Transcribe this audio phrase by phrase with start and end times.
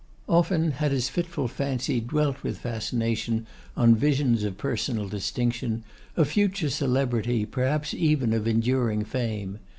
[0.27, 3.45] Often had his fitful fancy dwelt with fascination
[3.77, 5.83] on visions of personal distinction,
[6.17, 9.59] of future celebrity, perhaps even of enduring fame.